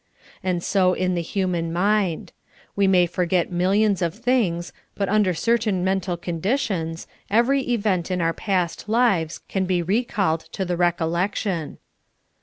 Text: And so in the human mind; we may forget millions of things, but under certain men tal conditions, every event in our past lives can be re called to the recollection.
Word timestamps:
And 0.43 0.63
so 0.63 0.93
in 0.93 1.13
the 1.13 1.21
human 1.21 1.71
mind; 1.71 2.31
we 2.75 2.87
may 2.87 3.05
forget 3.05 3.51
millions 3.51 4.01
of 4.01 4.15
things, 4.15 4.73
but 4.95 5.07
under 5.09 5.35
certain 5.35 5.83
men 5.83 6.01
tal 6.01 6.17
conditions, 6.17 7.05
every 7.29 7.61
event 7.71 8.09
in 8.09 8.19
our 8.19 8.33
past 8.33 8.89
lives 8.89 9.41
can 9.47 9.65
be 9.65 9.83
re 9.83 10.03
called 10.03 10.39
to 10.53 10.65
the 10.65 10.75
recollection. 10.75 11.77